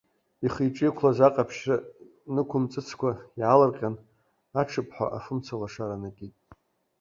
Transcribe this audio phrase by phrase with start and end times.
[0.45, 1.75] Ихы-иҿы иқәлаз аҟаԥшьра
[2.33, 3.99] нықәымҵыцқәа, иаалырҟьаны,
[4.61, 6.33] аҽыԥҳәа афымца лашара накит.